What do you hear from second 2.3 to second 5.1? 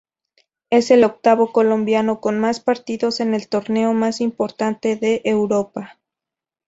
más partidos en el torneo más importante